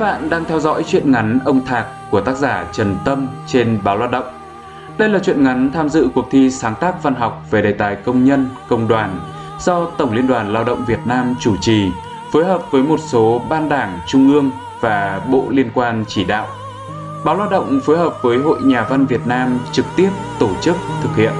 Bạn 0.00 0.30
đang 0.30 0.44
theo 0.44 0.60
dõi 0.60 0.82
truyện 0.86 1.12
ngắn 1.12 1.38
Ông 1.44 1.64
Thạc 1.64 1.86
của 2.10 2.20
tác 2.20 2.36
giả 2.36 2.64
Trần 2.72 2.96
Tâm 3.04 3.26
trên 3.46 3.78
báo 3.84 3.96
Lao 3.98 4.08
động. 4.08 4.24
Đây 4.98 5.08
là 5.08 5.18
truyện 5.18 5.44
ngắn 5.44 5.70
tham 5.72 5.88
dự 5.88 6.08
cuộc 6.14 6.28
thi 6.30 6.50
sáng 6.50 6.74
tác 6.80 7.02
văn 7.02 7.14
học 7.14 7.42
về 7.50 7.62
đề 7.62 7.72
tài 7.72 7.96
công 7.96 8.24
nhân, 8.24 8.48
công 8.68 8.88
đoàn 8.88 9.20
do 9.60 9.86
Tổng 9.98 10.12
Liên 10.12 10.26
đoàn 10.26 10.52
Lao 10.52 10.64
động 10.64 10.84
Việt 10.84 10.98
Nam 11.04 11.34
chủ 11.40 11.56
trì, 11.60 11.90
phối 12.32 12.44
hợp 12.44 12.62
với 12.70 12.82
một 12.82 13.00
số 13.00 13.42
ban 13.48 13.68
đảng 13.68 13.98
trung 14.06 14.32
ương 14.32 14.50
và 14.80 15.22
bộ 15.30 15.44
liên 15.50 15.70
quan 15.74 16.04
chỉ 16.08 16.24
đạo. 16.24 16.46
Báo 17.24 17.36
Lao 17.36 17.48
động 17.48 17.80
phối 17.84 17.98
hợp 17.98 18.14
với 18.22 18.38
Hội 18.38 18.58
Nhà 18.62 18.86
văn 18.90 19.06
Việt 19.06 19.26
Nam 19.26 19.58
trực 19.72 19.86
tiếp 19.96 20.10
tổ 20.38 20.48
chức 20.60 20.76
thực 21.02 21.16
hiện. 21.16 21.32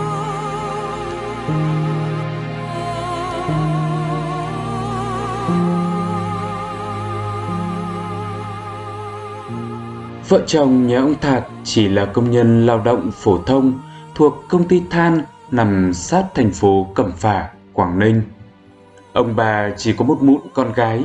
Vợ 10.31 10.43
chồng 10.47 10.87
nhà 10.87 10.99
ông 10.99 11.15
Thạc 11.21 11.45
chỉ 11.65 11.89
là 11.89 12.05
công 12.05 12.31
nhân 12.31 12.67
lao 12.67 12.81
động 12.85 13.11
phổ 13.13 13.39
thông 13.39 13.73
thuộc 14.15 14.35
công 14.49 14.69
ty 14.69 14.83
than 14.91 15.23
nằm 15.51 15.93
sát 15.93 16.25
thành 16.35 16.51
phố 16.51 16.87
Cẩm 16.95 17.13
Phả, 17.13 17.49
Quảng 17.73 17.99
Ninh. 17.99 18.23
Ông 19.13 19.37
bà 19.37 19.71
chỉ 19.77 19.93
có 19.93 20.05
một 20.05 20.19
mụn 20.23 20.41
con 20.55 20.73
gái. 20.73 21.05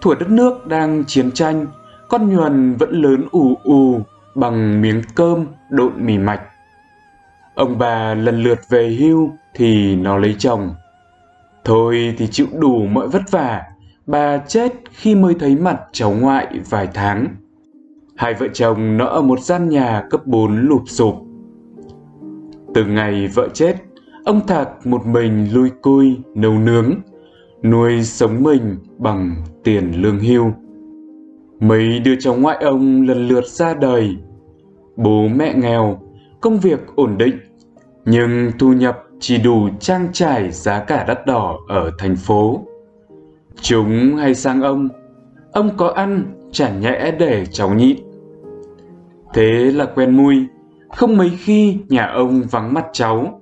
Thuở 0.00 0.14
đất 0.20 0.30
nước 0.30 0.66
đang 0.66 1.04
chiến 1.04 1.32
tranh, 1.32 1.66
con 2.08 2.30
nhuần 2.30 2.76
vẫn 2.76 3.02
lớn 3.02 3.24
ù 3.30 3.54
ù 3.64 4.00
bằng 4.34 4.82
miếng 4.82 5.02
cơm 5.14 5.46
độn 5.70 5.92
mì 6.06 6.18
mạch. 6.18 6.40
Ông 7.54 7.78
bà 7.78 8.14
lần 8.14 8.42
lượt 8.42 8.60
về 8.68 8.96
hưu 9.00 9.30
thì 9.54 9.96
nó 9.96 10.16
lấy 10.18 10.36
chồng. 10.38 10.74
Thôi 11.64 12.14
thì 12.18 12.26
chịu 12.26 12.46
đủ 12.58 12.86
mọi 12.86 13.08
vất 13.08 13.22
vả, 13.30 13.62
bà 14.06 14.38
chết 14.38 14.72
khi 14.92 15.14
mới 15.14 15.34
thấy 15.40 15.56
mặt 15.56 15.80
cháu 15.92 16.10
ngoại 16.10 16.46
vài 16.70 16.88
tháng. 16.94 17.26
Hai 18.16 18.34
vợ 18.34 18.48
chồng 18.52 18.96
nó 18.96 19.06
ở 19.06 19.22
một 19.22 19.40
gian 19.40 19.68
nhà 19.68 20.02
cấp 20.10 20.26
4 20.26 20.68
lụp 20.68 20.82
sụp. 20.86 21.14
Từ 22.74 22.84
ngày 22.84 23.28
vợ 23.34 23.48
chết, 23.54 23.74
ông 24.24 24.46
Thạc 24.46 24.86
một 24.86 25.06
mình 25.06 25.54
lui 25.54 25.70
cui 25.82 26.16
nấu 26.34 26.52
nướng, 26.52 26.94
nuôi 27.62 28.04
sống 28.04 28.42
mình 28.42 28.76
bằng 28.98 29.36
tiền 29.64 29.92
lương 30.02 30.18
hưu. 30.18 30.52
Mấy 31.60 31.98
đứa 31.98 32.14
cháu 32.20 32.34
ngoại 32.34 32.56
ông 32.64 33.02
lần 33.02 33.28
lượt 33.28 33.46
ra 33.46 33.74
đời. 33.74 34.16
Bố 34.96 35.28
mẹ 35.28 35.54
nghèo, 35.54 35.98
công 36.40 36.58
việc 36.58 36.80
ổn 36.96 37.18
định, 37.18 37.36
nhưng 38.04 38.50
thu 38.58 38.72
nhập 38.72 38.98
chỉ 39.20 39.38
đủ 39.38 39.68
trang 39.80 40.08
trải 40.12 40.50
giá 40.50 40.84
cả 40.84 41.04
đắt 41.08 41.26
đỏ 41.26 41.58
ở 41.68 41.90
thành 41.98 42.16
phố. 42.16 42.60
Chúng 43.60 44.16
hay 44.16 44.34
sang 44.34 44.62
ông, 44.62 44.88
ông 45.52 45.70
có 45.76 45.88
ăn 45.88 46.24
chả 46.54 46.70
nhẽ 46.70 47.10
để 47.18 47.46
cháu 47.46 47.74
nhịn. 47.74 47.96
Thế 49.34 49.72
là 49.74 49.84
quen 49.84 50.16
mùi, 50.16 50.46
không 50.96 51.16
mấy 51.16 51.30
khi 51.38 51.78
nhà 51.88 52.06
ông 52.06 52.42
vắng 52.50 52.74
mặt 52.74 52.86
cháu. 52.92 53.40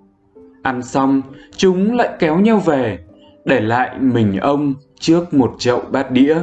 Ăn 0.63 0.83
xong, 0.83 1.23
chúng 1.57 1.97
lại 1.97 2.09
kéo 2.19 2.39
nhau 2.39 2.59
về, 2.59 2.99
để 3.45 3.61
lại 3.61 3.99
mình 4.01 4.39
ông 4.41 4.75
trước 5.01 5.35
một 5.35 5.55
chậu 5.59 5.81
bát 5.91 6.11
đĩa. 6.11 6.37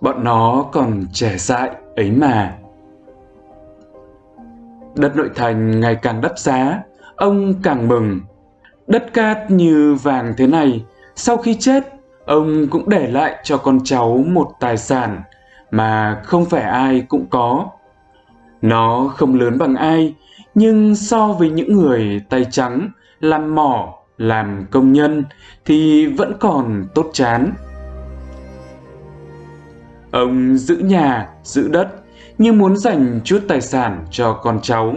Bọn 0.00 0.24
nó 0.24 0.64
còn 0.72 1.04
trẻ 1.12 1.34
dại 1.38 1.70
ấy 1.96 2.10
mà. 2.10 2.58
Đất 4.96 5.16
nội 5.16 5.30
thành 5.34 5.80
ngày 5.80 5.94
càng 5.94 6.20
đắt 6.20 6.38
giá, 6.38 6.82
ông 7.16 7.54
càng 7.62 7.88
mừng. 7.88 8.20
Đất 8.86 9.14
cát 9.14 9.50
như 9.50 9.94
vàng 10.02 10.34
thế 10.36 10.46
này, 10.46 10.84
sau 11.14 11.36
khi 11.36 11.54
chết, 11.54 11.97
ông 12.28 12.66
cũng 12.70 12.88
để 12.88 13.08
lại 13.08 13.36
cho 13.42 13.56
con 13.56 13.78
cháu 13.84 14.24
một 14.26 14.50
tài 14.60 14.76
sản 14.76 15.22
mà 15.70 16.20
không 16.24 16.44
phải 16.44 16.62
ai 16.62 17.00
cũng 17.08 17.26
có. 17.30 17.66
Nó 18.62 19.08
không 19.16 19.40
lớn 19.40 19.58
bằng 19.58 19.74
ai, 19.74 20.14
nhưng 20.54 20.94
so 20.94 21.26
với 21.26 21.50
những 21.50 21.72
người 21.72 22.20
tay 22.28 22.44
trắng, 22.50 22.90
làm 23.20 23.54
mỏ, 23.54 23.94
làm 24.18 24.66
công 24.70 24.92
nhân 24.92 25.24
thì 25.64 26.06
vẫn 26.06 26.32
còn 26.40 26.84
tốt 26.94 27.10
chán. 27.12 27.52
Ông 30.10 30.56
giữ 30.56 30.76
nhà, 30.76 31.28
giữ 31.42 31.68
đất 31.68 31.88
như 32.38 32.52
muốn 32.52 32.76
dành 32.76 33.20
chút 33.24 33.40
tài 33.48 33.60
sản 33.60 34.06
cho 34.10 34.32
con 34.32 34.58
cháu. 34.62 34.94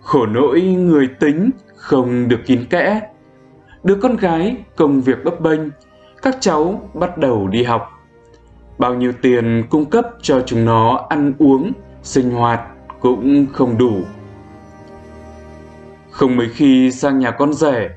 Khổ 0.00 0.26
nỗi 0.26 0.60
người 0.62 1.08
tính 1.20 1.50
không 1.76 2.28
được 2.28 2.40
kín 2.46 2.64
kẽ. 2.70 3.00
Đứa 3.84 3.94
con 3.94 4.16
gái 4.16 4.56
công 4.76 5.00
việc 5.00 5.24
bấp 5.24 5.40
bênh, 5.40 5.60
các 6.26 6.36
cháu 6.40 6.90
bắt 6.94 7.18
đầu 7.18 7.48
đi 7.48 7.62
học. 7.62 7.90
Bao 8.78 8.94
nhiêu 8.94 9.12
tiền 9.22 9.64
cung 9.70 9.84
cấp 9.84 10.06
cho 10.22 10.42
chúng 10.46 10.64
nó 10.64 11.06
ăn 11.08 11.32
uống, 11.38 11.72
sinh 12.02 12.30
hoạt 12.30 12.60
cũng 13.00 13.46
không 13.52 13.78
đủ. 13.78 14.00
Không 16.10 16.36
mấy 16.36 16.48
khi 16.48 16.90
sang 16.90 17.18
nhà 17.18 17.30
con 17.30 17.52
rể, 17.52 17.88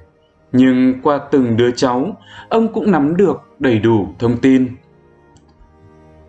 nhưng 0.52 1.02
qua 1.04 1.20
từng 1.32 1.58
đứa 1.58 1.72
cháu, 1.72 2.18
ông 2.50 2.74
cũng 2.74 2.92
nắm 2.92 3.18
được 3.18 3.42
đầy 3.60 3.80
đủ 3.80 4.08
thông 4.20 4.38
tin. 4.38 4.76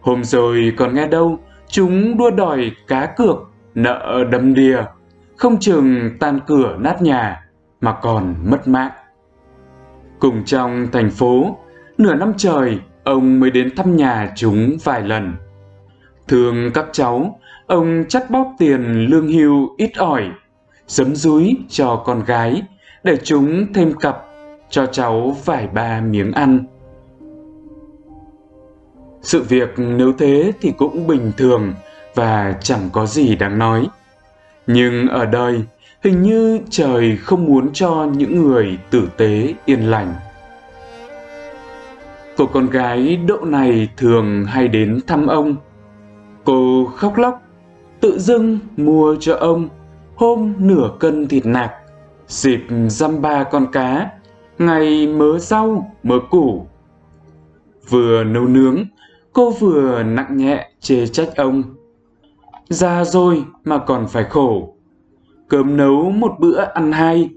Hôm 0.00 0.24
rồi 0.24 0.72
còn 0.76 0.94
nghe 0.94 1.06
đâu, 1.06 1.38
chúng 1.68 2.18
đua 2.18 2.30
đòi 2.30 2.70
cá 2.86 3.06
cược, 3.06 3.50
nợ 3.74 4.24
đâm 4.30 4.54
đìa, 4.54 4.82
không 5.36 5.58
chừng 5.58 6.16
tan 6.20 6.40
cửa 6.46 6.76
nát 6.78 7.02
nhà 7.02 7.46
mà 7.80 7.96
còn 8.02 8.34
mất 8.44 8.68
mạng. 8.68 8.92
Cùng 10.18 10.44
trong 10.44 10.88
thành 10.92 11.10
phố 11.10 11.56
nửa 12.00 12.14
năm 12.14 12.32
trời 12.36 12.78
ông 13.04 13.40
mới 13.40 13.50
đến 13.50 13.76
thăm 13.76 13.96
nhà 13.96 14.32
chúng 14.36 14.76
vài 14.84 15.02
lần. 15.02 15.34
Thường 16.28 16.70
các 16.74 16.86
cháu, 16.92 17.40
ông 17.66 18.04
chắt 18.08 18.30
bóp 18.30 18.54
tiền 18.58 19.06
lương 19.10 19.28
hưu 19.28 19.68
ít 19.76 19.90
ỏi, 19.96 20.30
giấm 20.86 21.14
dúi 21.14 21.56
cho 21.68 21.96
con 21.96 22.24
gái 22.24 22.62
để 23.04 23.16
chúng 23.22 23.72
thêm 23.72 23.92
cặp 24.00 24.16
cho 24.70 24.86
cháu 24.86 25.36
vài 25.44 25.66
ba 25.66 26.00
miếng 26.00 26.32
ăn. 26.32 26.64
Sự 29.22 29.42
việc 29.42 29.68
nếu 29.76 30.12
thế 30.18 30.52
thì 30.60 30.72
cũng 30.78 31.06
bình 31.06 31.32
thường 31.36 31.74
và 32.14 32.54
chẳng 32.60 32.88
có 32.92 33.06
gì 33.06 33.36
đáng 33.36 33.58
nói. 33.58 33.88
Nhưng 34.66 35.08
ở 35.08 35.26
đời 35.26 35.62
hình 36.04 36.22
như 36.22 36.60
trời 36.70 37.16
không 37.16 37.44
muốn 37.44 37.72
cho 37.72 38.08
những 38.16 38.42
người 38.42 38.78
tử 38.90 39.08
tế 39.16 39.54
yên 39.64 39.90
lành. 39.90 40.14
Cô 42.40 42.46
con 42.46 42.70
gái 42.70 43.16
độ 43.16 43.38
này 43.44 43.88
thường 43.96 44.44
hay 44.44 44.68
đến 44.68 45.00
thăm 45.06 45.26
ông. 45.26 45.56
Cô 46.44 46.86
khóc 46.96 47.16
lóc, 47.16 47.42
tự 48.00 48.18
dưng 48.18 48.58
mua 48.76 49.16
cho 49.20 49.36
ông 49.36 49.68
hôm 50.14 50.52
nửa 50.58 50.90
cân 51.00 51.28
thịt 51.28 51.46
nạc, 51.46 51.72
dịp 52.26 52.60
dăm 52.88 53.22
ba 53.22 53.44
con 53.44 53.66
cá, 53.72 54.10
ngày 54.58 55.06
mớ 55.06 55.38
rau, 55.38 55.96
mớ 56.02 56.18
củ. 56.30 56.66
Vừa 57.88 58.24
nấu 58.24 58.44
nướng, 58.44 58.84
cô 59.32 59.50
vừa 59.50 60.02
nặng 60.02 60.36
nhẹ 60.36 60.70
chê 60.80 61.06
trách 61.06 61.36
ông. 61.36 61.62
Già 62.68 63.04
rồi 63.04 63.44
mà 63.64 63.78
còn 63.78 64.06
phải 64.08 64.24
khổ. 64.24 64.74
Cơm 65.48 65.76
nấu 65.76 66.10
một 66.10 66.36
bữa 66.38 66.60
ăn 66.60 66.92
hai, 66.92 67.30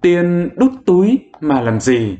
tiền 0.00 0.48
đút 0.56 0.72
túi 0.86 1.18
mà 1.40 1.60
làm 1.60 1.80
gì? 1.80 2.18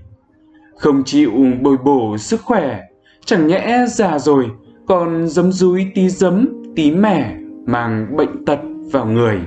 Không 0.82 1.02
chịu 1.04 1.32
bồi 1.60 1.76
bổ 1.76 2.18
sức 2.18 2.40
khỏe, 2.42 2.80
chẳng 3.24 3.46
nhẽ 3.46 3.84
già 3.88 4.18
rồi 4.18 4.50
còn 4.86 5.28
giấm 5.28 5.52
dúi 5.52 5.86
tí 5.94 6.08
giấm 6.08 6.48
tí 6.76 6.90
mẻ 6.90 7.36
mang 7.66 8.16
bệnh 8.16 8.44
tật 8.44 8.58
vào 8.92 9.06
người. 9.06 9.40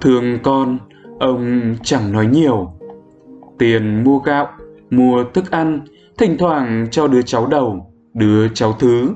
Thương 0.00 0.38
con, 0.42 0.78
ông 1.18 1.74
chẳng 1.82 2.12
nói 2.12 2.26
nhiều. 2.26 2.72
Tiền 3.58 4.04
mua 4.04 4.18
gạo, 4.18 4.48
mua 4.90 5.24
thức 5.34 5.50
ăn, 5.50 5.80
thỉnh 6.18 6.36
thoảng 6.38 6.86
cho 6.90 7.06
đứa 7.06 7.22
cháu 7.22 7.46
đầu, 7.46 7.92
đứa 8.14 8.48
cháu 8.48 8.72
thứ. 8.72 9.08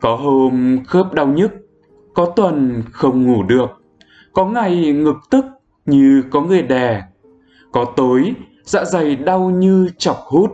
Có 0.00 0.16
hôm 0.16 0.78
khớp 0.86 1.12
đau 1.12 1.26
nhức, 1.26 1.52
có 2.14 2.32
tuần 2.36 2.82
không 2.92 3.26
ngủ 3.26 3.42
được, 3.42 3.70
có 4.32 4.46
ngày 4.46 4.92
ngực 4.92 5.16
tức 5.30 5.44
như 5.86 6.22
có 6.30 6.40
người 6.40 6.62
đè 6.62 7.02
có 7.72 7.84
tối 7.96 8.34
dạ 8.62 8.84
dày 8.84 9.16
đau 9.16 9.50
như 9.50 9.90
chọc 9.98 10.16
hút. 10.16 10.50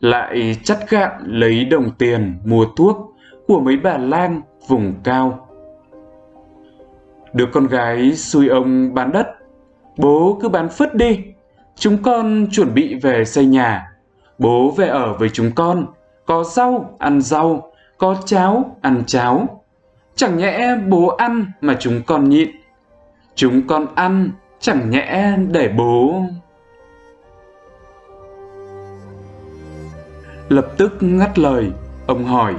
Lại 0.00 0.56
chắt 0.64 0.90
gạn 0.90 1.12
lấy 1.26 1.64
đồng 1.64 1.90
tiền 1.98 2.38
mua 2.44 2.64
thuốc 2.76 3.14
của 3.46 3.60
mấy 3.60 3.76
bà 3.76 3.98
lang 3.98 4.40
vùng 4.68 4.94
cao. 5.04 5.48
Đứa 7.32 7.46
con 7.52 7.66
gái 7.66 8.14
xui 8.14 8.48
ông 8.48 8.94
bán 8.94 9.12
đất, 9.12 9.26
bố 9.96 10.38
cứ 10.42 10.48
bán 10.48 10.68
phứt 10.68 10.94
đi, 10.94 11.20
chúng 11.76 12.02
con 12.02 12.46
chuẩn 12.52 12.74
bị 12.74 12.94
về 12.94 13.24
xây 13.24 13.46
nhà. 13.46 13.92
Bố 14.38 14.70
về 14.70 14.88
ở 14.88 15.14
với 15.18 15.28
chúng 15.28 15.52
con, 15.54 15.86
có 16.26 16.44
rau 16.44 16.96
ăn 16.98 17.20
rau, 17.20 17.72
có 17.98 18.16
cháo 18.24 18.76
ăn 18.82 19.02
cháo. 19.06 19.62
Chẳng 20.14 20.38
nhẽ 20.38 20.76
bố 20.88 21.06
ăn 21.06 21.46
mà 21.60 21.76
chúng 21.80 22.02
con 22.06 22.28
nhịn. 22.28 22.50
Chúng 23.34 23.66
con 23.66 23.86
ăn 23.94 24.30
Chẳng 24.66 24.90
nhẽ 24.90 25.36
để 25.50 25.68
bố 25.68 26.22
lập 30.48 30.66
tức 30.76 30.96
ngắt 31.00 31.38
lời, 31.38 31.72
ông 32.06 32.24
hỏi. 32.24 32.54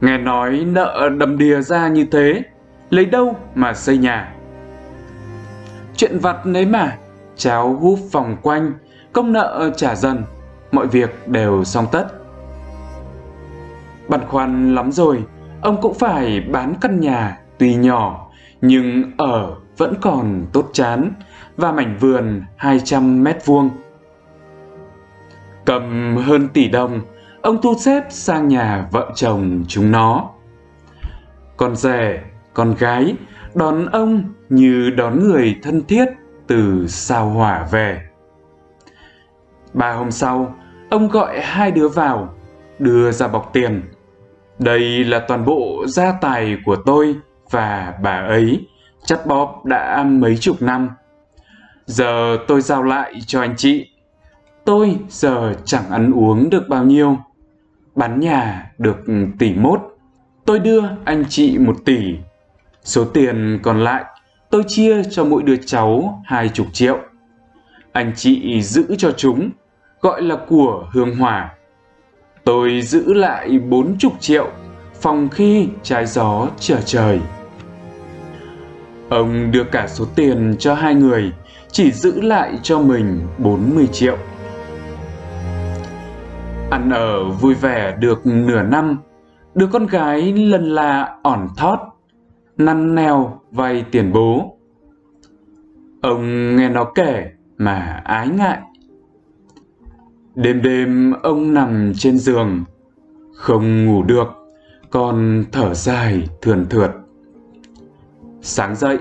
Nghe 0.00 0.18
nói 0.18 0.64
nợ 0.66 1.10
đầm 1.18 1.38
đìa 1.38 1.60
ra 1.60 1.88
như 1.88 2.06
thế, 2.12 2.42
lấy 2.90 3.04
đâu 3.04 3.36
mà 3.54 3.74
xây 3.74 3.98
nhà? 3.98 4.34
Chuyện 5.96 6.18
vặt 6.18 6.46
đấy 6.46 6.66
mà, 6.66 6.98
cháu 7.36 7.74
húp 7.74 7.98
vòng 8.12 8.36
quanh, 8.42 8.72
công 9.12 9.32
nợ 9.32 9.70
trả 9.76 9.94
dần, 9.94 10.24
mọi 10.72 10.86
việc 10.86 11.28
đều 11.28 11.64
xong 11.64 11.86
tất. 11.92 12.06
Băn 14.08 14.20
khoăn 14.28 14.74
lắm 14.74 14.92
rồi, 14.92 15.24
ông 15.60 15.80
cũng 15.82 15.94
phải 15.94 16.40
bán 16.40 16.74
căn 16.80 17.00
nhà 17.00 17.38
tuy 17.58 17.74
nhỏ 17.74 18.30
nhưng 18.60 19.12
ở 19.18 19.54
vẫn 19.76 19.94
còn 20.00 20.46
tốt 20.52 20.70
chán 20.72 21.12
và 21.56 21.72
mảnh 21.72 21.96
vườn 22.00 22.42
200 22.56 23.24
mét 23.24 23.46
vuông. 23.46 23.70
Cầm 25.64 26.16
hơn 26.16 26.48
tỷ 26.48 26.68
đồng, 26.68 27.00
ông 27.42 27.62
thu 27.62 27.74
xếp 27.78 28.04
sang 28.10 28.48
nhà 28.48 28.88
vợ 28.90 29.10
chồng 29.14 29.64
chúng 29.68 29.90
nó. 29.90 30.30
Con 31.56 31.76
rể, 31.76 32.20
con 32.54 32.74
gái 32.74 33.16
đón 33.54 33.86
ông 33.86 34.22
như 34.48 34.90
đón 34.90 35.28
người 35.28 35.56
thân 35.62 35.82
thiết 35.86 36.04
từ 36.46 36.86
sao 36.88 37.28
hỏa 37.28 37.66
về. 37.70 38.00
Ba 39.74 39.92
hôm 39.92 40.10
sau, 40.10 40.54
ông 40.90 41.08
gọi 41.08 41.40
hai 41.40 41.70
đứa 41.70 41.88
vào, 41.88 42.34
đưa 42.78 43.10
ra 43.10 43.28
bọc 43.28 43.50
tiền. 43.52 43.82
Đây 44.58 45.04
là 45.04 45.18
toàn 45.28 45.44
bộ 45.44 45.84
gia 45.86 46.12
tài 46.20 46.56
của 46.64 46.76
tôi 46.76 47.16
và 47.50 47.94
bà 48.02 48.16
ấy, 48.16 48.66
chắt 49.04 49.26
bóp 49.26 49.64
đã 49.64 50.04
mấy 50.08 50.36
chục 50.36 50.62
năm. 50.62 50.90
Giờ 51.86 52.38
tôi 52.48 52.60
giao 52.60 52.82
lại 52.82 53.14
cho 53.26 53.40
anh 53.40 53.54
chị. 53.56 53.88
Tôi 54.64 54.96
giờ 55.08 55.54
chẳng 55.64 55.90
ăn 55.90 56.12
uống 56.12 56.50
được 56.50 56.68
bao 56.68 56.84
nhiêu. 56.84 57.16
Bán 57.94 58.20
nhà 58.20 58.70
được 58.78 58.96
tỷ 59.38 59.54
mốt. 59.54 59.80
Tôi 60.44 60.58
đưa 60.58 60.82
anh 61.04 61.24
chị 61.28 61.58
một 61.58 61.76
tỷ. 61.84 62.16
Số 62.84 63.04
tiền 63.04 63.58
còn 63.62 63.84
lại 63.84 64.04
tôi 64.50 64.64
chia 64.68 65.02
cho 65.10 65.24
mỗi 65.24 65.42
đứa 65.42 65.56
cháu 65.56 66.22
hai 66.24 66.48
chục 66.48 66.66
triệu. 66.72 66.98
Anh 67.92 68.12
chị 68.16 68.62
giữ 68.62 68.96
cho 68.98 69.12
chúng, 69.12 69.50
gọi 70.00 70.22
là 70.22 70.36
của 70.48 70.88
hương 70.92 71.16
hỏa. 71.16 71.54
Tôi 72.44 72.82
giữ 72.82 73.14
lại 73.14 73.58
bốn 73.58 73.98
chục 73.98 74.12
triệu, 74.20 74.50
phòng 75.00 75.28
khi 75.28 75.68
trái 75.82 76.06
gió 76.06 76.48
trở 76.58 76.80
trời. 76.80 77.20
Ông 79.12 79.50
đưa 79.50 79.64
cả 79.64 79.86
số 79.88 80.04
tiền 80.14 80.54
cho 80.58 80.74
hai 80.74 80.94
người, 80.94 81.32
chỉ 81.70 81.92
giữ 81.92 82.20
lại 82.20 82.58
cho 82.62 82.78
mình 82.78 83.20
40 83.38 83.86
triệu. 83.86 84.16
Ăn 86.70 86.90
ở 86.90 87.24
vui 87.30 87.54
vẻ 87.54 87.96
được 88.00 88.26
nửa 88.26 88.62
năm, 88.62 88.96
đứa 89.54 89.66
con 89.66 89.86
gái 89.86 90.32
lần 90.32 90.64
là 90.64 91.16
ỏn 91.22 91.48
thót, 91.56 91.78
năn 92.56 92.94
neo 92.94 93.40
vay 93.50 93.84
tiền 93.90 94.12
bố. 94.12 94.56
Ông 96.02 96.56
nghe 96.56 96.68
nó 96.68 96.84
kể 96.84 97.30
mà 97.58 98.02
ái 98.04 98.28
ngại. 98.28 98.58
Đêm 100.34 100.62
đêm 100.62 101.12
ông 101.22 101.54
nằm 101.54 101.92
trên 101.94 102.18
giường, 102.18 102.64
không 103.34 103.86
ngủ 103.86 104.02
được, 104.02 104.28
còn 104.90 105.44
thở 105.52 105.74
dài 105.74 106.28
thườn 106.42 106.66
thượt. 106.66 107.01
Sáng 108.44 108.74
dậy, 108.76 108.98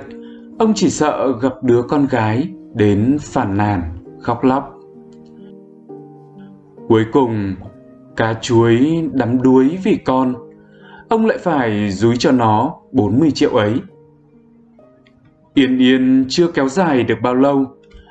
ông 0.60 0.74
chỉ 0.76 0.90
sợ 0.90 1.34
gặp 1.42 1.54
đứa 1.64 1.82
con 1.82 2.08
gái 2.12 2.50
đến 2.74 3.18
phàn 3.22 3.58
nàn, 3.58 3.82
khóc 4.20 4.44
lóc. 4.44 4.80
Cuối 6.88 7.06
cùng, 7.12 7.56
cá 8.16 8.34
chuối 8.42 9.10
đắm 9.14 9.42
đuối 9.42 9.78
vì 9.84 9.98
con, 10.06 10.36
ông 11.10 11.26
lại 11.26 11.38
phải 11.38 11.92
dúi 11.92 12.18
cho 12.18 12.32
nó 12.32 12.76
40 12.92 13.32
triệu 13.32 13.56
ấy. 13.56 13.82
Yên 15.54 15.78
yên 15.78 16.26
chưa 16.30 16.48
kéo 16.52 16.68
dài 16.68 17.04
được 17.04 17.18
bao 17.24 17.36
lâu, 17.36 17.66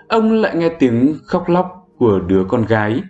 ông 0.09 0.32
lại 0.32 0.56
nghe 0.56 0.69
tiếng 0.69 1.15
khóc 1.25 1.49
lóc 1.49 1.88
của 1.99 2.21
đứa 2.21 2.44
con 2.44 2.65
gái. 2.65 3.03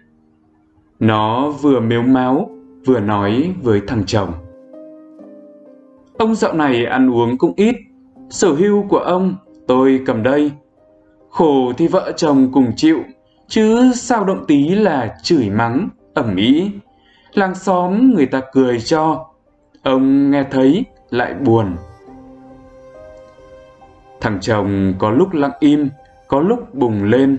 Nó 0.98 1.50
vừa 1.50 1.80
mếu 1.80 2.02
máu, 2.02 2.50
vừa 2.86 3.00
nói 3.00 3.54
với 3.62 3.80
thằng 3.86 4.02
chồng. 4.06 4.32
Ông 6.18 6.34
dạo 6.34 6.52
này 6.52 6.84
ăn 6.84 7.10
uống 7.10 7.38
cũng 7.38 7.52
ít, 7.56 7.76
sở 8.30 8.52
hữu 8.52 8.86
của 8.88 8.98
ông 8.98 9.36
tôi 9.66 10.02
cầm 10.06 10.22
đây. 10.22 10.52
Khổ 11.30 11.72
thì 11.76 11.88
vợ 11.88 12.12
chồng 12.16 12.50
cùng 12.52 12.72
chịu, 12.76 12.98
chứ 13.48 13.92
sao 13.94 14.24
động 14.24 14.44
tí 14.48 14.68
là 14.68 15.16
chửi 15.22 15.50
mắng, 15.50 15.88
ẩm 16.14 16.36
ý. 16.36 16.70
Làng 17.32 17.54
xóm 17.54 18.14
người 18.14 18.26
ta 18.26 18.40
cười 18.52 18.80
cho, 18.80 19.26
ông 19.82 20.30
nghe 20.30 20.44
thấy 20.50 20.84
lại 21.10 21.34
buồn. 21.34 21.76
Thằng 24.20 24.38
chồng 24.40 24.94
có 24.98 25.10
lúc 25.10 25.32
lặng 25.32 25.52
im, 25.60 25.88
có 26.28 26.40
lúc 26.40 26.74
bùng 26.74 27.04
lên. 27.04 27.38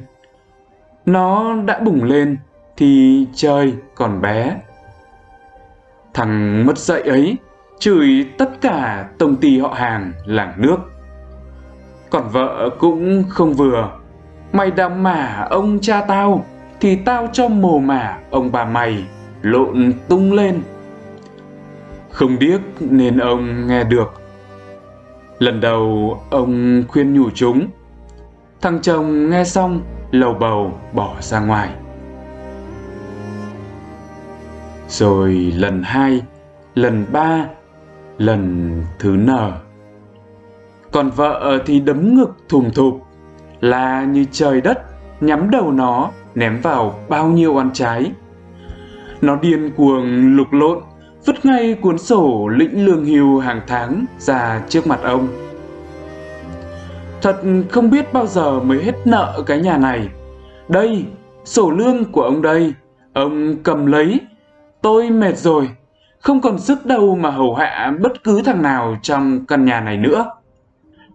Nó 1.06 1.56
đã 1.66 1.80
bùng 1.80 2.04
lên 2.04 2.38
thì 2.78 3.26
trời 3.34 3.74
còn 3.96 4.22
bé. 4.22 4.62
Thằng 6.14 6.66
mất 6.66 6.78
dạy 6.78 7.02
ấy 7.02 7.36
chửi 7.81 8.25
tất 8.38 8.62
cả 8.62 9.10
tông 9.18 9.36
ty 9.36 9.60
họ 9.60 9.68
hàng 9.68 10.12
làng 10.25 10.54
nước. 10.57 10.78
Còn 12.10 12.30
vợ 12.30 12.69
cũng 12.80 13.24
không 13.30 13.54
vừa. 13.54 13.89
Mày 14.54 14.72
đam 14.72 15.04
mả 15.04 15.48
ông 15.50 15.80
cha 15.81 16.01
tao 16.07 16.45
thì 16.80 16.95
tao 16.95 17.28
cho 17.33 17.48
mồ 17.48 17.80
mả 17.80 18.18
ông 18.30 18.51
bà 18.51 18.66
mày 18.66 19.04
lộn 19.42 19.94
tung 20.07 20.33
lên. 20.33 20.62
Không 22.12 22.39
biết 22.39 22.62
nên 22.80 23.18
ông 23.18 23.68
nghe 23.68 23.83
được. 23.83 24.22
Lần 25.39 25.60
đầu 25.60 26.18
ông 26.30 26.83
khuyên 26.88 27.13
nhủ 27.13 27.30
chúng. 27.33 27.68
Thằng 28.62 28.81
chồng 28.81 29.30
nghe 29.30 29.44
xong 29.44 29.81
lầu 30.12 30.33
bầu 30.33 30.80
bỏ 30.94 31.16
ra 31.19 31.39
ngoài. 31.39 31.69
Rồi 34.88 35.54
lần 35.56 35.83
hai, 35.83 36.21
lần 36.76 37.06
ba 37.11 37.45
lần 38.18 38.71
thứ 38.99 39.09
nở 39.09 39.51
còn 40.91 41.09
vợ 41.09 41.59
thì 41.65 41.80
đấm 41.80 42.15
ngực 42.15 42.35
thùm 42.49 42.69
thụp 42.69 43.01
là 43.61 44.03
như 44.03 44.25
trời 44.31 44.61
đất, 44.61 44.81
nhắm 45.21 45.49
đầu 45.49 45.71
nó, 45.71 46.11
ném 46.35 46.61
vào 46.61 46.99
bao 47.09 47.27
nhiêu 47.27 47.57
ăn 47.57 47.69
trái. 47.73 48.11
Nó 49.21 49.35
điên 49.35 49.71
cuồng 49.77 50.35
lục 50.35 50.47
lộn, 50.51 50.80
vứt 51.25 51.45
ngay 51.45 51.73
cuốn 51.81 51.97
sổ 51.97 52.47
lĩnh 52.47 52.85
lương 52.85 53.06
hưu 53.06 53.39
hàng 53.39 53.61
tháng 53.68 54.06
ra 54.18 54.61
trước 54.69 54.87
mặt 54.87 54.99
ông. 55.03 55.27
Thật 57.21 57.41
không 57.69 57.89
biết 57.89 58.13
bao 58.13 58.27
giờ 58.27 58.59
mới 58.59 58.83
hết 58.83 58.95
nợ 59.06 59.44
cái 59.45 59.59
nhà 59.59 59.77
này. 59.77 60.09
Đây, 60.69 61.06
sổ 61.44 61.71
lương 61.71 62.11
của 62.11 62.21
ông 62.21 62.41
đây, 62.41 62.73
ông 63.13 63.56
cầm 63.63 63.85
lấy, 63.85 64.19
tôi 64.81 65.09
mệt 65.09 65.37
rồi 65.37 65.69
không 66.21 66.42
còn 66.42 66.59
sức 66.59 66.85
đâu 66.85 67.16
mà 67.16 67.30
hầu 67.30 67.56
hạ 67.56 67.94
bất 68.01 68.23
cứ 68.23 68.42
thằng 68.45 68.61
nào 68.61 68.97
trong 69.01 69.45
căn 69.45 69.66
nhà 69.66 69.81
này 69.81 69.97
nữa. 69.97 70.25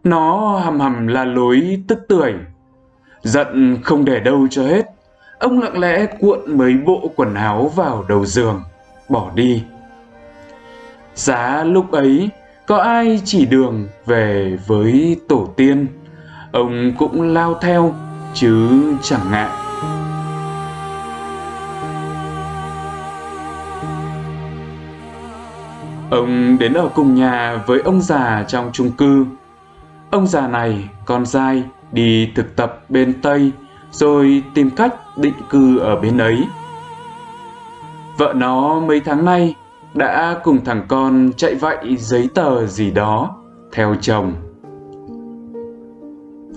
Nó 0.04 0.58
hầm 0.64 0.80
hầm 0.80 1.06
la 1.06 1.24
lối 1.24 1.82
tức 1.88 1.98
tưởi. 2.08 2.34
Giận 3.22 3.78
không 3.84 4.04
để 4.04 4.20
đâu 4.20 4.46
cho 4.50 4.62
hết. 4.62 4.86
Ông 5.38 5.60
lặng 5.60 5.78
lẽ 5.78 6.06
cuộn 6.20 6.58
mấy 6.58 6.74
bộ 6.86 7.10
quần 7.16 7.34
áo 7.34 7.72
vào 7.76 8.04
đầu 8.08 8.26
giường, 8.26 8.62
bỏ 9.08 9.30
đi. 9.34 9.64
Giá 11.14 11.64
lúc 11.64 11.90
ấy 11.90 12.30
có 12.66 12.76
ai 12.76 13.20
chỉ 13.24 13.46
đường 13.46 13.88
về 14.06 14.58
với 14.66 15.16
tổ 15.28 15.48
tiên, 15.56 15.86
ông 16.52 16.92
cũng 16.98 17.22
lao 17.22 17.54
theo 17.54 17.94
chứ 18.34 18.82
chẳng 19.02 19.30
ngại. 19.30 19.65
Ông 26.10 26.58
đến 26.58 26.72
ở 26.72 26.90
cùng 26.94 27.14
nhà 27.14 27.64
với 27.66 27.80
ông 27.80 28.00
già 28.00 28.44
trong 28.48 28.70
chung 28.72 28.90
cư. 28.90 29.26
Ông 30.10 30.26
già 30.26 30.48
này 30.48 30.88
con 31.04 31.26
dai 31.26 31.64
đi 31.92 32.32
thực 32.34 32.56
tập 32.56 32.84
bên 32.88 33.20
Tây 33.22 33.52
rồi 33.90 34.42
tìm 34.54 34.70
cách 34.70 34.94
định 35.16 35.34
cư 35.50 35.78
ở 35.78 35.96
bên 36.00 36.18
ấy. 36.18 36.44
Vợ 38.18 38.32
nó 38.36 38.80
mấy 38.80 39.00
tháng 39.00 39.24
nay 39.24 39.54
đã 39.94 40.40
cùng 40.44 40.64
thằng 40.64 40.82
con 40.88 41.30
chạy 41.36 41.54
vạy 41.54 41.96
giấy 41.96 42.28
tờ 42.34 42.66
gì 42.66 42.90
đó 42.90 43.36
theo 43.72 43.94
chồng. 44.00 44.32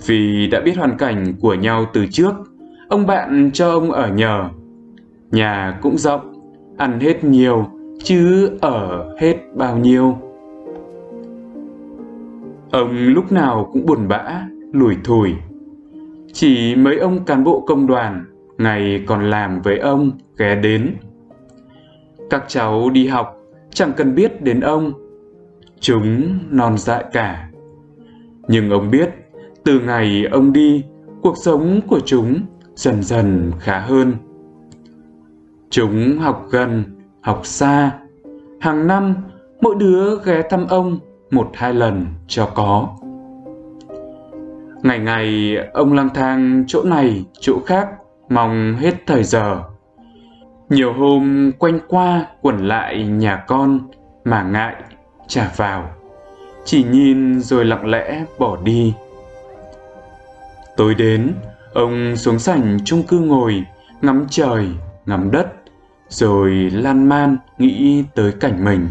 Vì 0.06 0.46
đã 0.46 0.60
biết 0.60 0.76
hoàn 0.76 0.96
cảnh 0.98 1.34
của 1.40 1.54
nhau 1.54 1.86
từ 1.92 2.06
trước, 2.12 2.34
ông 2.88 3.06
bạn 3.06 3.50
cho 3.54 3.70
ông 3.70 3.92
ở 3.92 4.08
nhờ. 4.08 4.48
Nhà 5.30 5.78
cũng 5.82 5.98
rộng, 5.98 6.32
ăn 6.78 7.00
hết 7.00 7.24
nhiều 7.24 7.66
chứ 8.02 8.50
ở 8.60 9.08
hết 9.20 9.36
bao 9.54 9.78
nhiêu 9.78 10.16
ông 12.70 12.96
lúc 12.96 13.32
nào 13.32 13.70
cũng 13.72 13.86
buồn 13.86 14.08
bã 14.08 14.46
lủi 14.72 14.96
thủi 15.04 15.34
chỉ 16.32 16.76
mấy 16.76 16.98
ông 16.98 17.24
cán 17.24 17.44
bộ 17.44 17.60
công 17.60 17.86
đoàn 17.86 18.24
ngày 18.58 19.04
còn 19.06 19.30
làm 19.30 19.62
với 19.62 19.78
ông 19.78 20.10
ghé 20.36 20.54
đến 20.54 20.96
Các 22.30 22.44
cháu 22.48 22.90
đi 22.90 23.06
học 23.06 23.36
chẳng 23.70 23.92
cần 23.96 24.14
biết 24.14 24.42
đến 24.42 24.60
ông. 24.60 24.92
Chúng 25.80 26.38
non 26.50 26.78
dại 26.78 27.04
cả. 27.12 27.50
Nhưng 28.48 28.70
ông 28.70 28.90
biết, 28.90 29.10
từ 29.64 29.80
ngày 29.80 30.24
ông 30.30 30.52
đi, 30.52 30.84
cuộc 31.22 31.34
sống 31.44 31.80
của 31.88 32.00
chúng 32.00 32.40
dần 32.74 33.02
dần 33.02 33.52
khá 33.58 33.80
hơn. 33.80 34.14
Chúng 35.70 36.18
học 36.18 36.46
gần, 36.50 36.84
học 37.22 37.40
xa. 37.44 37.92
Hàng 38.60 38.86
năm, 38.86 39.14
mỗi 39.60 39.74
đứa 39.78 40.18
ghé 40.24 40.42
thăm 40.50 40.66
ông 40.66 40.98
một 41.30 41.50
hai 41.54 41.74
lần 41.74 42.06
cho 42.26 42.46
có. 42.54 42.88
Ngày 44.82 44.98
ngày 44.98 45.56
ông 45.72 45.92
lang 45.92 46.08
thang 46.14 46.64
chỗ 46.66 46.82
này 46.82 47.24
chỗ 47.40 47.58
khác 47.66 47.88
mong 48.28 48.76
hết 48.80 48.94
thời 49.06 49.24
giờ. 49.24 49.62
Nhiều 50.68 50.92
hôm 50.92 51.52
quanh 51.58 51.78
qua 51.88 52.26
quẩn 52.42 52.68
lại 52.68 53.06
nhà 53.06 53.44
con 53.46 53.80
mà 54.24 54.42
ngại 54.42 54.74
trả 55.26 55.52
vào. 55.56 55.90
Chỉ 56.64 56.84
nhìn 56.84 57.40
rồi 57.40 57.64
lặng 57.64 57.86
lẽ 57.86 58.24
bỏ 58.38 58.56
đi. 58.64 58.94
Tối 60.76 60.94
đến, 60.94 61.34
ông 61.74 62.16
xuống 62.16 62.38
sảnh 62.38 62.78
chung 62.84 63.02
cư 63.02 63.18
ngồi, 63.18 63.64
ngắm 64.02 64.26
trời, 64.30 64.68
ngắm 65.06 65.30
đất, 65.30 65.46
rồi 66.10 66.50
lan 66.72 67.08
man 67.08 67.36
nghĩ 67.58 68.04
tới 68.14 68.32
cảnh 68.40 68.64
mình. 68.64 68.88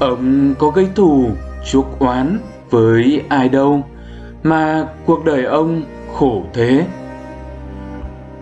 Ông 0.00 0.54
có 0.58 0.70
gây 0.70 0.88
thù, 0.94 1.28
chuốc 1.70 1.98
oán 1.98 2.38
với 2.70 3.22
ai 3.28 3.48
đâu 3.48 3.82
mà 4.42 4.88
cuộc 5.06 5.24
đời 5.24 5.44
ông 5.44 5.82
khổ 6.12 6.44
thế. 6.52 6.86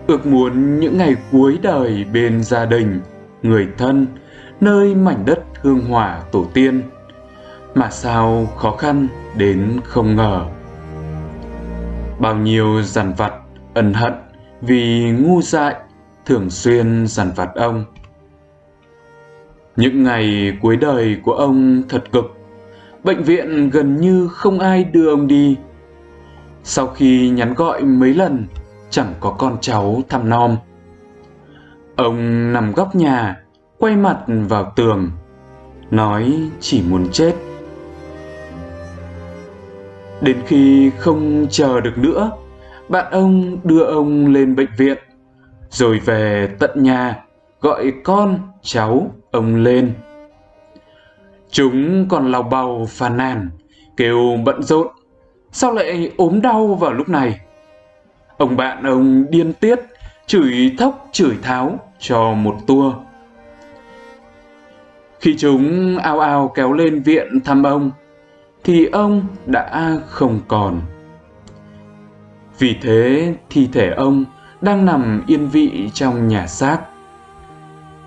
Ước 0.07 0.25
muốn 0.25 0.79
những 0.79 0.97
ngày 0.97 1.15
cuối 1.31 1.59
đời 1.61 2.05
bên 2.13 2.43
gia 2.43 2.65
đình 2.65 3.01
người 3.43 3.67
thân 3.77 4.07
nơi 4.61 4.95
mảnh 4.95 5.23
đất 5.25 5.39
hương 5.61 5.81
hỏa 5.81 6.21
tổ 6.31 6.45
tiên. 6.53 6.81
Mà 7.75 7.89
sao 7.89 8.45
khó 8.57 8.71
khăn 8.71 9.07
đến 9.37 9.79
không 9.83 10.15
ngờ. 10.15 10.45
Bao 12.19 12.35
nhiêu 12.35 12.81
dằn 12.81 13.13
vặt 13.17 13.33
ân 13.73 13.93
hận 13.93 14.13
vì 14.65 15.11
ngu 15.11 15.41
dại 15.41 15.75
thường 16.25 16.49
xuyên 16.49 17.07
dằn 17.07 17.31
vặt 17.35 17.49
ông 17.55 17.85
những 19.75 20.03
ngày 20.03 20.57
cuối 20.61 20.77
đời 20.77 21.17
của 21.23 21.33
ông 21.33 21.83
thật 21.89 22.11
cực 22.11 22.25
bệnh 23.03 23.23
viện 23.23 23.69
gần 23.69 23.97
như 23.97 24.27
không 24.27 24.59
ai 24.59 24.83
đưa 24.83 25.09
ông 25.09 25.27
đi. 25.27 25.57
Sau 26.63 26.87
khi 26.87 27.29
nhắn 27.29 27.53
gọi 27.53 27.83
mấy 27.83 28.13
lần, 28.13 28.47
chẳng 28.89 29.13
có 29.19 29.29
con 29.31 29.57
cháu 29.61 30.01
thăm 30.09 30.29
nom. 30.29 30.57
Ông 31.95 32.53
nằm 32.53 32.73
góc 32.73 32.95
nhà, 32.95 33.43
quay 33.77 33.95
mặt 33.95 34.17
vào 34.27 34.73
tường, 34.75 35.11
nói 35.91 36.49
chỉ 36.59 36.83
muốn 36.89 37.09
chết. 37.11 37.35
Đến 40.21 40.37
khi 40.45 40.91
không 40.97 41.47
chờ 41.49 41.81
được 41.81 41.97
nữa, 41.97 42.31
bạn 42.89 43.11
ông 43.11 43.59
đưa 43.63 43.83
ông 43.83 44.27
lên 44.27 44.55
bệnh 44.55 44.69
viện, 44.77 44.97
rồi 45.69 45.99
về 45.99 46.49
tận 46.59 46.83
nhà 46.83 47.23
gọi 47.61 47.93
con, 48.03 48.39
cháu 48.61 49.11
ông 49.31 49.55
lên. 49.55 49.93
Chúng 51.51 52.09
còn 52.09 52.31
lào 52.31 52.43
bào 52.43 52.85
phàn 52.89 53.17
nàn, 53.17 53.49
kêu 53.97 54.37
bận 54.45 54.63
rộn. 54.63 54.87
Sao 55.51 55.73
lại 55.73 56.11
ốm 56.17 56.41
đau 56.41 56.67
vào 56.67 56.93
lúc 56.93 57.09
này? 57.09 57.39
Ông 58.37 58.57
bạn 58.57 58.83
ông 58.83 59.25
điên 59.29 59.53
tiết, 59.53 59.79
chửi 60.27 60.75
thốc 60.77 61.09
chửi 61.11 61.37
tháo 61.41 61.79
cho 61.99 62.33
một 62.33 62.55
tua. 62.67 62.93
Khi 65.19 65.35
chúng 65.37 65.97
ao 65.97 66.19
ao 66.19 66.51
kéo 66.55 66.73
lên 66.73 67.01
viện 67.01 67.39
thăm 67.45 67.63
ông, 67.63 67.91
thì 68.63 68.85
ông 68.85 69.25
đã 69.45 69.97
không 70.07 70.39
còn. 70.47 70.81
Vì 72.59 72.75
thế 72.81 73.33
thi 73.49 73.69
thể 73.73 73.89
ông 73.89 74.25
đang 74.61 74.85
nằm 74.85 75.23
yên 75.27 75.47
vị 75.47 75.89
trong 75.93 76.27
nhà 76.27 76.47
xác. 76.47 76.79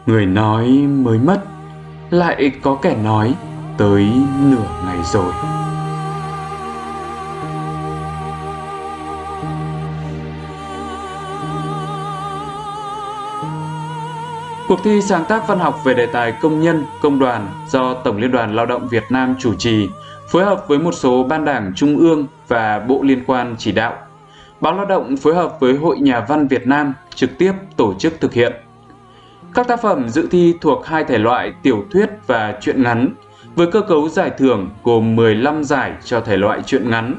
Người 0.06 0.26
nói 0.26 0.68
mới 0.68 1.18
mất 1.18 1.40
lại 2.10 2.50
có 2.62 2.78
kẻ 2.82 2.96
nói 3.04 3.34
tới 3.78 4.06
nửa 4.50 4.82
ngày 4.86 4.98
rồi 5.12 5.32
Cuộc 14.68 14.78
thi 14.84 15.02
sáng 15.02 15.24
tác 15.28 15.48
văn 15.48 15.58
học 15.58 15.80
về 15.84 15.94
đề 15.94 16.06
tài 16.06 16.32
công 16.32 16.62
nhân, 16.62 16.84
công 17.02 17.18
đoàn 17.18 17.48
do 17.68 17.94
Tổng 17.94 18.16
Liên 18.16 18.32
đoàn 18.32 18.56
Lao 18.56 18.66
động 18.66 18.88
Việt 18.88 19.04
Nam 19.10 19.34
chủ 19.38 19.54
trì, 19.54 19.88
phối 20.28 20.44
hợp 20.44 20.64
với 20.68 20.78
một 20.78 20.92
số 20.92 21.24
ban 21.24 21.44
đảng 21.44 21.72
trung 21.76 21.96
ương 21.96 22.26
và 22.48 22.78
bộ 22.88 23.02
liên 23.02 23.24
quan 23.26 23.54
chỉ 23.58 23.72
đạo. 23.72 24.05
Báo 24.60 24.76
Lao 24.76 24.86
động 24.86 25.16
phối 25.16 25.34
hợp 25.34 25.56
với 25.60 25.74
Hội 25.74 25.98
Nhà 25.98 26.24
văn 26.28 26.48
Việt 26.48 26.66
Nam 26.66 26.94
trực 27.14 27.30
tiếp 27.38 27.52
tổ 27.76 27.94
chức 27.94 28.20
thực 28.20 28.32
hiện. 28.32 28.52
Các 29.54 29.68
tác 29.68 29.82
phẩm 29.82 30.08
dự 30.08 30.28
thi 30.30 30.54
thuộc 30.60 30.86
hai 30.86 31.04
thể 31.04 31.18
loại 31.18 31.52
tiểu 31.62 31.84
thuyết 31.90 32.10
và 32.26 32.58
truyện 32.60 32.82
ngắn, 32.82 33.08
với 33.54 33.66
cơ 33.72 33.80
cấu 33.80 34.08
giải 34.08 34.30
thưởng 34.38 34.70
gồm 34.84 35.16
15 35.16 35.64
giải 35.64 35.92
cho 36.04 36.20
thể 36.20 36.36
loại 36.36 36.62
truyện 36.66 36.90
ngắn, 36.90 37.14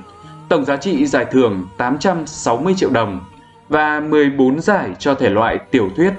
tổng 0.50 0.66
giá 0.66 0.78
trị 0.78 1.06
giải 1.06 1.26
thưởng 1.32 1.68
860 1.78 2.74
triệu 2.78 2.90
đồng 2.90 3.22
và 3.70 4.00
14 4.00 4.60
giải 4.60 4.90
cho 5.00 5.16
thể 5.16 5.30
loại 5.30 5.58
tiểu 5.72 5.90
thuyết, 5.96 6.14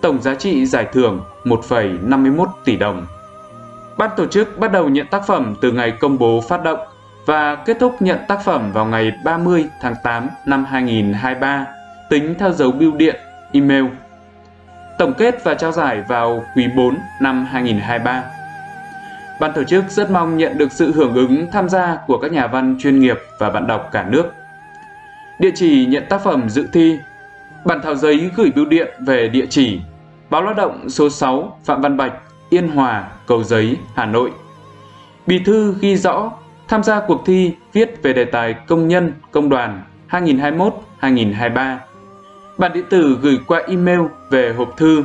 tổng 0.00 0.22
giá 0.22 0.34
trị 0.34 0.66
giải 0.66 0.86
thưởng 0.92 1.20
1,51 1.44 2.46
tỷ 2.64 2.76
đồng. 2.76 3.06
Ban 3.98 4.10
tổ 4.16 4.26
chức 4.26 4.58
bắt 4.58 4.72
đầu 4.72 4.88
nhận 4.88 5.06
tác 5.06 5.26
phẩm 5.26 5.54
từ 5.60 5.72
ngày 5.72 5.90
công 5.90 6.18
bố 6.18 6.40
phát 6.48 6.62
động 6.62 6.78
và 7.26 7.54
kết 7.54 7.76
thúc 7.80 8.02
nhận 8.02 8.18
tác 8.28 8.44
phẩm 8.44 8.72
vào 8.72 8.86
ngày 8.86 9.12
30 9.24 9.68
tháng 9.80 9.94
8 10.02 10.28
năm 10.46 10.64
2023, 10.64 11.66
tính 12.10 12.34
theo 12.38 12.52
dấu 12.52 12.72
bưu 12.72 12.92
điện, 12.92 13.16
email 13.52 13.84
tổng 14.98 15.14
kết 15.18 15.44
và 15.44 15.54
trao 15.54 15.72
giải 15.72 16.02
vào 16.08 16.44
quý 16.56 16.68
4 16.76 16.98
năm 17.20 17.46
2023. 17.50 18.24
Ban 19.40 19.52
tổ 19.54 19.64
chức 19.64 19.84
rất 19.90 20.10
mong 20.10 20.36
nhận 20.36 20.58
được 20.58 20.72
sự 20.72 20.92
hưởng 20.92 21.14
ứng 21.14 21.46
tham 21.52 21.68
gia 21.68 21.98
của 22.06 22.18
các 22.18 22.32
nhà 22.32 22.46
văn 22.46 22.76
chuyên 22.80 23.00
nghiệp 23.00 23.18
và 23.38 23.50
bạn 23.50 23.66
đọc 23.66 23.88
cả 23.92 24.06
nước. 24.08 24.32
Địa 25.38 25.50
chỉ 25.54 25.86
nhận 25.86 26.04
tác 26.08 26.20
phẩm 26.24 26.48
dự 26.48 26.68
thi 26.72 26.98
Bản 27.64 27.80
thảo 27.82 27.94
giấy 27.94 28.30
gửi 28.36 28.52
bưu 28.56 28.64
điện 28.64 28.88
về 29.00 29.28
địa 29.28 29.46
chỉ 29.50 29.80
Báo 30.30 30.42
Lao 30.42 30.54
động 30.54 30.90
số 30.90 31.10
6 31.10 31.58
Phạm 31.64 31.80
Văn 31.80 31.96
Bạch, 31.96 32.12
Yên 32.50 32.68
Hòa, 32.68 33.08
Cầu 33.26 33.44
Giấy, 33.44 33.76
Hà 33.94 34.06
Nội. 34.06 34.30
Bì 35.26 35.38
thư 35.38 35.74
ghi 35.80 35.96
rõ 35.96 36.32
tham 36.68 36.82
gia 36.82 37.00
cuộc 37.00 37.22
thi 37.26 37.54
viết 37.72 38.02
về 38.02 38.12
đề 38.12 38.24
tài 38.24 38.54
công 38.54 38.88
nhân, 38.88 39.12
công 39.30 39.48
đoàn 39.48 39.82
2021-2023 40.10 41.76
bạn 42.58 42.72
điện 42.72 42.84
tử 42.90 43.18
gửi 43.22 43.38
qua 43.46 43.62
email 43.66 44.00
về 44.30 44.52
hộp 44.52 44.76
thư 44.76 45.04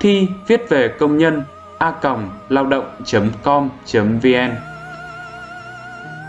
thi 0.00 0.28
viết 0.46 0.68
về 0.68 0.88
công 0.98 1.18
nhân 1.18 1.42
a 1.78 1.92
lao 2.48 2.66
động.com.vn 2.66 3.70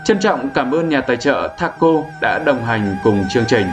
Trân 0.04 0.18
trọng 0.20 0.48
cảm 0.54 0.74
ơn 0.74 0.88
nhà 0.88 1.00
tài 1.00 1.16
trợ 1.16 1.54
Thaco 1.58 2.02
đã 2.22 2.38
đồng 2.38 2.64
hành 2.64 2.96
cùng 3.04 3.24
chương 3.30 3.44
trình. 3.48 3.66